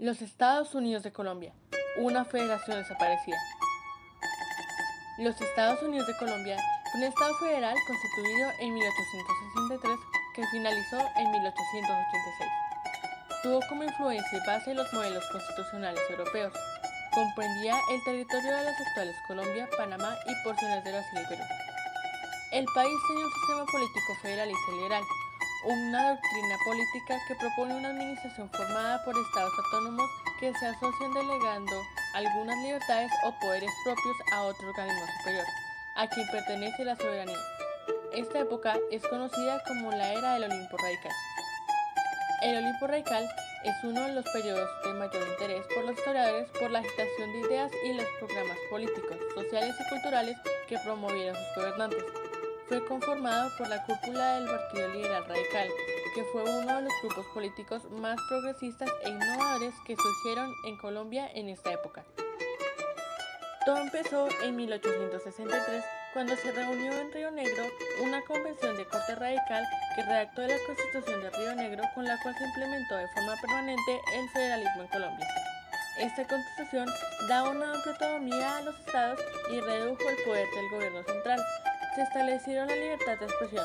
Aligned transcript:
Los 0.00 0.22
Estados 0.22 0.76
Unidos 0.76 1.02
de 1.02 1.12
Colombia, 1.12 1.52
una 1.96 2.24
federación 2.24 2.78
desaparecida. 2.78 3.36
Los 5.18 5.40
Estados 5.40 5.82
Unidos 5.82 6.06
de 6.06 6.16
Colombia 6.18 6.56
fue 6.92 7.00
un 7.00 7.06
Estado 7.08 7.34
federal 7.38 7.74
constituido 7.84 8.48
en 8.60 8.74
1863 8.74 9.98
que 10.36 10.46
finalizó 10.52 10.98
en 11.16 11.32
1886. 11.32 12.50
Tuvo 13.42 13.60
como 13.68 13.82
influencia 13.82 14.38
y 14.38 14.46
base 14.46 14.72
los 14.72 14.92
modelos 14.92 15.24
constitucionales 15.32 16.00
europeos. 16.08 16.52
Comprendía 17.12 17.76
el 17.90 18.04
territorio 18.04 18.54
de 18.54 18.62
las 18.62 18.80
actuales 18.80 19.16
Colombia, 19.26 19.68
Panamá 19.76 20.16
y 20.28 20.44
porciones 20.44 20.84
de 20.84 20.92
Brasil 20.92 21.18
y 21.24 21.28
Perú. 21.28 21.42
El 22.52 22.66
país 22.66 22.94
tenía 23.08 23.24
un 23.24 23.32
sistema 23.32 23.66
político 23.66 24.14
federalista 24.22 24.70
y 24.70 24.74
liberal, 24.76 25.02
una 25.64 26.10
doctrina 26.10 26.56
política 26.64 27.18
que 27.26 27.34
propone 27.34 27.74
una 27.74 27.88
administración 27.90 28.48
formada 28.50 29.04
por 29.04 29.14
estados 29.18 29.52
autónomos 29.64 30.08
que 30.38 30.52
se 30.54 30.66
asocian 30.66 31.12
delegando 31.14 31.82
algunas 32.14 32.56
libertades 32.58 33.10
o 33.24 33.32
poderes 33.40 33.70
propios 33.84 34.16
a 34.32 34.42
otro 34.42 34.68
organismo 34.68 35.06
superior, 35.18 35.44
a 35.96 36.06
quien 36.08 36.26
pertenece 36.28 36.84
la 36.84 36.96
soberanía. 36.96 37.38
Esta 38.12 38.40
época 38.40 38.76
es 38.90 39.02
conocida 39.08 39.62
como 39.66 39.90
la 39.90 40.12
era 40.12 40.34
del 40.34 40.44
Olimpo 40.44 40.76
Radical. 40.76 41.12
El 42.42 42.56
Olimpo 42.58 42.86
Radical 42.86 43.28
es 43.64 43.74
uno 43.82 44.06
de 44.06 44.14
los 44.14 44.24
periodos 44.30 44.68
de 44.84 44.92
mayor 44.92 45.26
interés 45.28 45.66
por 45.74 45.84
los 45.84 45.98
historiadores 45.98 46.48
por 46.50 46.70
la 46.70 46.78
agitación 46.78 47.32
de 47.32 47.40
ideas 47.40 47.72
y 47.84 47.94
los 47.94 48.06
programas 48.20 48.56
políticos, 48.70 49.16
sociales 49.34 49.74
y 49.80 49.88
culturales 49.88 50.36
que 50.68 50.78
promovieron 50.78 51.34
sus 51.34 51.56
gobernantes 51.56 52.04
fue 52.68 52.84
conformado 52.84 53.50
por 53.56 53.68
la 53.68 53.82
cúpula 53.84 54.34
del 54.34 54.48
Partido 54.48 54.88
Liberal 54.88 55.24
Radical, 55.26 55.68
que 56.14 56.24
fue 56.24 56.42
uno 56.42 56.76
de 56.76 56.82
los 56.82 56.92
grupos 57.02 57.26
políticos 57.32 57.90
más 57.90 58.18
progresistas 58.28 58.90
e 59.04 59.08
innovadores 59.08 59.74
que 59.86 59.96
surgieron 59.96 60.52
en 60.66 60.76
Colombia 60.76 61.30
en 61.34 61.48
esta 61.48 61.72
época. 61.72 62.04
Todo 63.64 63.78
empezó 63.78 64.28
en 64.42 64.56
1863 64.56 65.84
cuando 66.12 66.36
se 66.36 66.52
reunió 66.52 66.92
en 66.92 67.12
Río 67.12 67.30
Negro 67.30 67.64
una 68.02 68.22
convención 68.22 68.76
de 68.76 68.86
corte 68.86 69.14
radical 69.14 69.64
que 69.94 70.02
redactó 70.02 70.42
la 70.42 70.56
Constitución 70.66 71.22
de 71.22 71.30
Río 71.30 71.54
Negro 71.54 71.84
con 71.94 72.04
la 72.04 72.18
cual 72.22 72.34
se 72.36 72.44
implementó 72.44 72.96
de 72.96 73.08
forma 73.08 73.34
permanente 73.40 74.00
el 74.14 74.28
federalismo 74.30 74.82
en 74.82 74.88
Colombia. 74.88 75.26
Esta 75.98 76.26
constitución 76.26 76.88
da 77.28 77.48
una 77.48 77.72
amplia 77.72 77.92
autonomía 77.92 78.56
a 78.58 78.60
los 78.62 78.78
estados 78.78 79.20
y 79.50 79.60
redujo 79.60 80.08
el 80.08 80.16
poder 80.24 80.46
del 80.54 80.70
gobierno 80.70 81.02
central, 81.02 81.40
se 81.94 82.02
establecieron 82.02 82.68
la 82.68 82.76
libertad 82.76 83.18
de 83.18 83.26
expresión, 83.26 83.64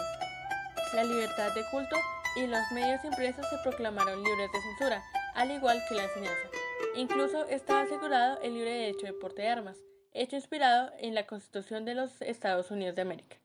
la 0.93 1.03
libertad 1.03 1.53
de 1.53 1.63
culto 1.71 1.95
y 2.35 2.47
los 2.47 2.71
medios 2.71 3.03
impresos 3.03 3.45
se 3.49 3.57
proclamaron 3.63 4.23
libres 4.23 4.51
de 4.51 4.61
censura, 4.61 5.03
al 5.35 5.51
igual 5.51 5.81
que 5.87 5.95
la 5.95 6.03
enseñanza. 6.03 6.47
Incluso 6.95 7.45
estaba 7.45 7.81
asegurado 7.81 8.39
el 8.41 8.53
libre 8.53 8.71
derecho 8.71 9.05
de 9.05 9.13
porte 9.13 9.43
de 9.43 9.49
armas, 9.49 9.77
hecho 10.11 10.35
inspirado 10.35 10.91
en 10.99 11.15
la 11.15 11.25
Constitución 11.25 11.85
de 11.85 11.95
los 11.95 12.21
Estados 12.21 12.71
Unidos 12.71 12.95
de 12.95 13.01
América. 13.01 13.37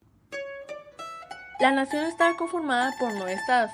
La 1.60 1.72
nación 1.72 2.04
estaba 2.04 2.36
conformada 2.36 2.94
por 2.98 3.12
nueve 3.14 3.32
estados. 3.32 3.70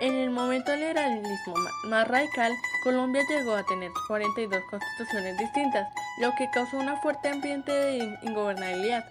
En 0.00 0.14
el 0.14 0.30
momento 0.30 0.70
del 0.70 0.80
liberalismo 0.80 1.54
más 1.84 2.06
radical, 2.06 2.52
Colombia 2.84 3.22
llegó 3.28 3.54
a 3.54 3.64
tener 3.64 3.90
42 4.06 4.62
constituciones 4.70 5.38
distintas, 5.38 5.88
lo 6.20 6.34
que 6.36 6.48
causó 6.50 6.78
un 6.78 6.96
fuerte 7.00 7.28
ambiente 7.28 7.72
de 7.72 8.18
ingobernabilidad 8.22 9.04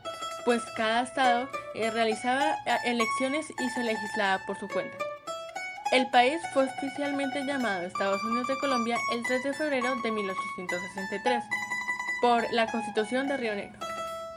pues 0.48 0.64
cada 0.78 1.02
estado 1.02 1.50
eh, 1.76 1.92
realizaba 1.92 2.54
eh, 2.66 2.78
elecciones 2.86 3.50
y 3.50 3.70
se 3.70 3.84
legislaba 3.84 4.42
por 4.46 4.58
su 4.58 4.70
cuenta. 4.70 4.96
El 5.92 6.10
país 6.10 6.40
fue 6.54 6.64
oficialmente 6.64 7.44
llamado 7.46 7.82
Estados 7.82 8.24
Unidos 8.24 8.48
de 8.48 8.58
Colombia 8.60 8.98
el 9.14 9.24
3 9.24 9.44
de 9.44 9.54
febrero 9.54 9.94
de 10.04 10.10
1863 10.10 11.44
por 12.22 12.46
la 12.54 12.66
Constitución 12.72 13.28
de 13.28 13.36
Río 13.36 13.56
Negro. 13.56 13.78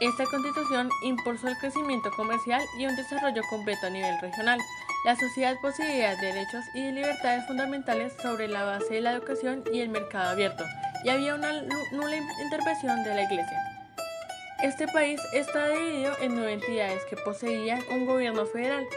Esta 0.01 0.25
constitución 0.25 0.89
impulsó 1.01 1.47
el 1.47 1.57
crecimiento 1.57 2.11
comercial 2.11 2.61
y 2.77 2.87
un 2.87 2.95
desarrollo 2.97 3.43
completo 3.49 3.87
a 3.87 3.91
nivel 3.91 4.19
regional. 4.19 4.59
La 5.05 5.15
sociedad 5.15 5.55
poseía 5.61 6.17
derechos 6.17 6.65
y 6.73 6.91
libertades 6.91 7.47
fundamentales 7.47 8.11
sobre 8.21 8.49
la 8.49 8.65
base 8.65 8.95
de 8.95 9.01
la 9.01 9.13
educación 9.13 9.63
y 9.71 9.79
el 9.79 9.87
mercado 9.87 10.31
abierto, 10.31 10.65
y 11.05 11.09
había 11.09 11.35
una 11.35 11.53
nula 11.93 12.17
intervención 12.43 13.01
de 13.05 13.15
la 13.15 13.23
Iglesia. 13.23 13.70
Este 14.63 14.87
país 14.87 15.19
está 15.33 15.69
dividido 15.69 16.15
en 16.21 16.35
nueve 16.35 16.53
entidades 16.53 17.03
que 17.05 17.17
poseían 17.17 17.81
un 17.89 18.05
gobierno 18.05 18.45
federal. 18.45 18.87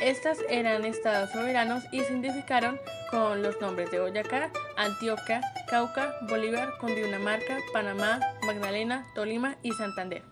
Estas 0.00 0.38
eran 0.48 0.84
estados 0.84 1.30
soberanos 1.30 1.84
y 1.92 2.00
se 2.00 2.12
identificaron 2.12 2.80
con 3.08 3.40
los 3.40 3.60
nombres 3.60 3.92
de 3.92 4.00
Boyacá, 4.00 4.50
Antioquia, 4.76 5.40
Cauca, 5.68 6.12
Bolívar, 6.28 6.76
Cundinamarca, 6.80 7.58
Panamá, 7.72 8.18
Magdalena, 8.44 9.06
Tolima 9.14 9.54
y 9.62 9.70
Santander. 9.70 10.24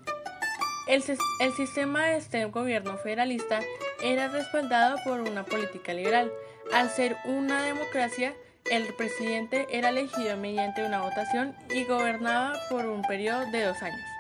El, 0.89 1.05
el, 1.39 1.53
sistema 1.53 2.07
de 2.07 2.17
este 2.17 2.45
gobierno 2.47 2.99
federalista 2.99 3.61
era 4.03 4.27
respaldado 4.27 4.99
por 5.05 5.21
una 5.21 5.45
política 5.45 5.95
liberal. 5.95 6.33
Al 6.73 6.91
ser 6.91 7.17
una 7.27 7.63
democracia, 7.63 8.35
el 8.73 8.93
presidente 8.95 9.69
era 9.71 9.91
elegido 9.91 10.37
mediante 10.37 10.85
una 10.85 11.03
votación 11.03 11.55
y 11.73 11.85
gobernaba 11.85 12.55
por 12.69 12.87
un 12.87 13.03
periodo 13.03 13.49
de 13.53 13.67
dos 13.67 13.81
años. 13.83 14.20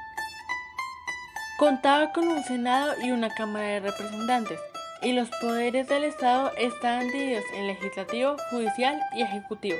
Contaba 1.60 2.10
con 2.14 2.26
un 2.26 2.42
Senado 2.42 2.94
y 3.02 3.10
una 3.10 3.28
Cámara 3.28 3.66
de 3.66 3.80
Representantes, 3.80 4.58
y 5.02 5.12
los 5.12 5.28
poderes 5.42 5.86
del 5.88 6.04
Estado 6.04 6.50
estaban 6.56 7.08
divididos 7.08 7.44
en 7.54 7.66
legislativo, 7.66 8.36
judicial 8.50 8.98
y 9.14 9.20
ejecutivo. 9.20 9.76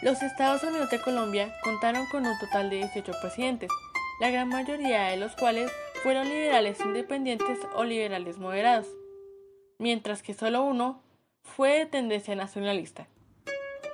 Los 0.00 0.22
Estados 0.22 0.62
Unidos 0.62 0.88
de 0.88 1.02
Colombia 1.02 1.54
contaron 1.62 2.06
con 2.06 2.26
un 2.26 2.38
total 2.38 2.70
de 2.70 2.76
18 2.76 3.12
presidentes, 3.20 3.68
la 4.20 4.30
gran 4.30 4.48
mayoría 4.48 5.08
de 5.08 5.18
los 5.18 5.36
cuales 5.36 5.70
fueron 6.02 6.30
liberales 6.30 6.80
independientes 6.80 7.58
o 7.74 7.84
liberales 7.84 8.38
moderados, 8.38 8.86
mientras 9.76 10.22
que 10.22 10.32
solo 10.32 10.62
uno 10.62 11.02
fue 11.42 11.80
de 11.80 11.84
tendencia 11.84 12.34
nacionalista. 12.36 13.06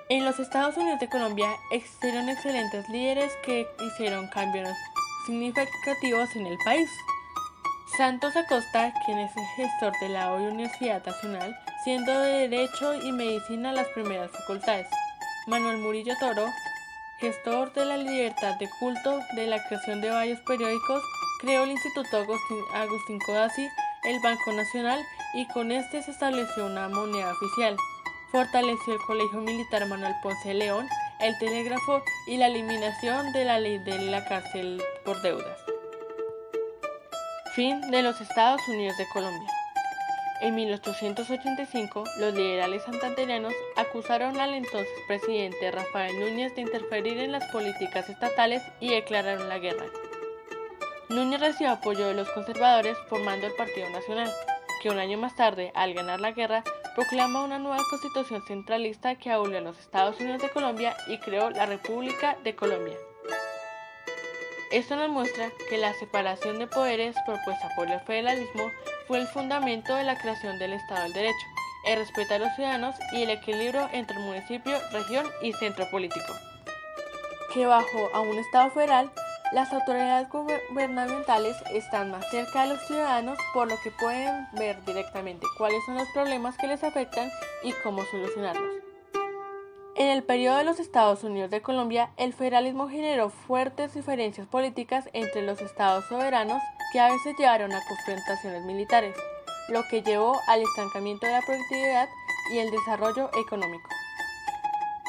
En 0.09 0.25
los 0.25 0.39
Estados 0.39 0.77
Unidos 0.77 1.01
de 1.01 1.09
Colombia 1.09 1.51
existieron 1.73 2.29
excelentes 2.29 2.89
líderes 2.91 3.33
que 3.43 3.67
hicieron 3.81 4.29
cambios 4.29 4.69
significativos 5.27 6.35
en 6.37 6.47
el 6.47 6.59
país. 6.65 6.91
Santos 7.97 8.37
Acosta, 8.37 8.93
quien 9.05 9.19
es 9.19 9.37
el 9.37 9.45
gestor 9.57 9.93
de 10.01 10.09
la 10.09 10.33
Universidad 10.33 11.05
Nacional, 11.05 11.59
siendo 11.85 12.19
de 12.21 12.49
Derecho 12.49 12.95
y 12.95 13.13
Medicina 13.13 13.73
las 13.73 13.89
primeras 13.89 14.31
facultades. 14.31 14.87
Manuel 15.47 15.79
Murillo 15.79 16.15
Toro, 16.21 16.47
gestor 17.19 17.73
de 17.73 17.85
la 17.85 17.97
libertad 17.97 18.57
de 18.59 18.69
culto, 18.79 19.21
de 19.35 19.47
la 19.47 19.63
creación 19.67 20.01
de 20.01 20.11
varios 20.11 20.41
periódicos, 20.41 21.03
creó 21.41 21.65
el 21.65 21.73
Instituto 21.73 22.17
Agustín, 22.17 22.65
Agustín 22.75 23.19
Codazzi, 23.19 23.69
el 24.05 24.21
Banco 24.21 24.53
Nacional 24.53 25.01
y 25.35 25.47
con 25.49 25.73
este 25.73 26.03
se 26.03 26.11
estableció 26.11 26.67
una 26.67 26.89
moneda 26.89 27.33
oficial. 27.33 27.77
Fortaleció 28.31 28.95
el 28.95 29.01
Colegio 29.01 29.41
Militar 29.41 29.87
Manuel 29.87 30.15
Ponce 30.23 30.49
de 30.49 30.55
León 30.55 30.89
el 31.21 31.39
telégrafo 31.39 32.03
y 32.27 32.37
la 32.37 32.47
eliminación 32.47 33.33
de 33.33 33.45
la 33.45 33.59
ley 33.59 33.79
de 33.79 33.99
la 33.99 34.25
cárcel 34.25 34.83
por 35.05 35.21
deudas. 35.23 35.59
Fin 37.55 37.81
de 37.91 38.03
los 38.03 38.21
Estados 38.21 38.61
Unidos 38.69 38.97
de 38.97 39.09
Colombia. 39.13 39.51
En 40.41 40.55
1885, 40.55 42.05
los 42.19 42.33
liberales 42.33 42.83
santanderianos 42.85 43.53
acusaron 43.77 44.41
al 44.41 44.55
entonces 44.55 44.89
presidente 45.07 45.71
Rafael 45.71 46.19
Núñez 46.19 46.55
de 46.55 46.63
interferir 46.63 47.19
en 47.19 47.33
las 47.33 47.45
políticas 47.51 48.09
estatales 48.09 48.63
y 48.81 48.89
declararon 48.89 49.51
la 49.51 49.59
guerra. 49.59 49.85
Núñez 51.11 51.41
recibió 51.41 51.73
apoyo 51.73 52.07
de 52.07 52.15
los 52.15 52.31
conservadores 52.31 52.97
formando 53.09 53.47
el 53.47 53.53
Partido 53.53 53.91
Nacional, 53.91 54.31
que 54.81 54.89
un 54.89 54.99
año 54.99 55.19
más 55.19 55.37
tarde, 55.37 55.73
al 55.75 55.93
ganar 55.93 56.21
la 56.21 56.31
guerra, 56.31 56.65
proclama 57.01 57.43
una 57.45 57.59
nueva 57.59 57.83
constitución 57.89 58.43
centralista 58.47 59.15
que 59.15 59.31
abolió 59.31 59.57
a 59.57 59.63
los 59.63 59.79
Estados 59.79 60.21
Unidos 60.21 60.43
de 60.43 60.51
Colombia 60.51 60.95
y 61.07 61.17
creó 61.17 61.49
la 61.49 61.65
República 61.65 62.37
de 62.45 62.55
Colombia. 62.55 62.95
Esto 64.71 64.97
nos 64.97 65.09
muestra 65.09 65.51
que 65.71 65.79
la 65.79 65.95
separación 65.95 66.59
de 66.59 66.67
poderes 66.67 67.17
propuesta 67.25 67.71
por 67.75 67.89
el 67.89 68.01
federalismo 68.01 68.71
fue 69.09 69.19
el 69.19 69.27
fundamento 69.29 69.97
de 69.97 70.05
la 70.05 70.19
creación 70.19 70.59
del 70.59 70.75
Estado 70.75 71.05
del 71.05 71.15
Derecho, 71.15 71.47
el 71.87 72.01
respeto 72.01 72.35
a 72.35 72.39
los 72.39 72.55
ciudadanos 72.55 72.95
y 73.13 73.23
el 73.23 73.31
equilibrio 73.31 73.89
entre 73.93 74.19
municipio, 74.19 74.77
región 74.93 75.27
y 75.41 75.55
centro 75.55 75.89
político. 75.91 76.35
Que 77.55 77.65
bajo 77.65 78.11
a 78.13 78.21
un 78.21 78.39
Estado 78.39 78.71
federal 78.73 79.11
las 79.53 79.73
autoridades 79.73 80.29
gubernamentales 80.29 81.57
están 81.73 82.11
más 82.11 82.29
cerca 82.31 82.63
de 82.63 82.75
los 82.75 82.87
ciudadanos 82.87 83.39
por 83.53 83.69
lo 83.69 83.77
que 83.83 83.91
pueden 83.91 84.47
ver 84.53 84.85
directamente 84.85 85.47
cuáles 85.59 85.85
son 85.85 85.97
los 85.97 86.09
problemas 86.11 86.57
que 86.57 86.69
les 86.69 86.85
afectan 86.85 87.31
y 87.65 87.73
cómo 87.83 88.05
solucionarlos. 88.05 88.71
En 89.97 90.09
el 90.09 90.23
periodo 90.23 90.57
de 90.59 90.65
los 90.65 90.79
Estados 90.79 91.25
Unidos 91.25 91.51
de 91.51 91.63
Colombia, 91.63 92.11
el 92.17 92.33
federalismo 92.33 92.89
generó 92.89 93.29
fuertes 93.29 93.93
diferencias 93.93 94.47
políticas 94.47 95.11
entre 95.13 95.43
los 95.43 95.61
estados 95.61 96.05
soberanos 96.07 96.63
que 96.93 97.01
a 97.01 97.11
veces 97.11 97.35
llevaron 97.37 97.73
a 97.73 97.85
confrontaciones 97.87 98.65
militares, 98.65 99.15
lo 99.69 99.83
que 99.89 100.03
llevó 100.03 100.39
al 100.47 100.63
estancamiento 100.63 101.27
de 101.27 101.33
la 101.33 101.43
productividad 101.43 102.09
y 102.53 102.59
el 102.59 102.71
desarrollo 102.71 103.31
económico. 103.37 103.89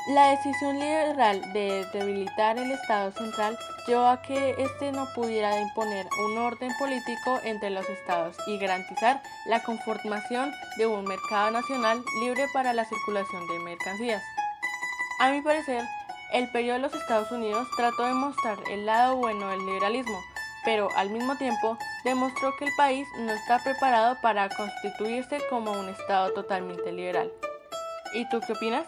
La 0.08 0.32
decisión 0.32 0.80
liberal 0.80 1.54
de 1.54 1.86
debilitar 1.94 2.58
el 2.58 2.72
Estado 2.72 3.12
central 3.12 3.56
llevó 3.86 4.08
a 4.08 4.22
que 4.24 4.56
éste 4.58 4.92
no 4.92 5.08
pudiera 5.14 5.62
imponer 5.62 6.08
un 6.26 6.40
orden 6.40 6.72
político 6.80 7.40
entre 7.44 7.70
los 7.70 7.88
estados 7.88 8.36
y 8.48 8.58
garantizar 8.58 9.22
la 9.46 9.62
conformación 9.62 10.52
de 10.78 10.88
un 10.88 11.04
mercado 11.06 11.52
nacional 11.52 12.04
libre 12.20 12.48
para 12.52 12.74
la 12.74 12.86
circulación 12.86 13.48
de 13.48 13.60
mercancías. 13.60 14.24
A 15.20 15.30
mi 15.30 15.42
parecer, 15.42 15.86
el 16.34 16.52
periodo 16.52 16.78
de 16.78 16.82
los 16.82 16.96
Estados 16.96 17.32
Unidos 17.32 17.68
trató 17.78 18.04
de 18.04 18.14
mostrar 18.14 18.58
el 18.72 18.88
lado 18.88 19.18
bueno 19.18 19.50
del 19.50 19.64
liberalismo, 19.68 20.20
pero 20.66 20.90
al 20.96 21.12
mismo 21.12 21.38
tiempo 21.38 21.78
demostró 22.04 22.56
que 22.58 22.66
el 22.66 22.72
país 22.76 23.08
no 23.20 23.32
está 23.34 23.60
preparado 23.60 24.18
para 24.24 24.50
constituirse 24.50 25.42
como 25.48 25.74
un 25.74 25.90
Estado 25.90 26.34
totalmente 26.34 26.92
liberal. 26.92 27.32
¿Y 28.14 28.28
tú 28.30 28.42
qué 28.42 28.54
opinas? 28.54 28.88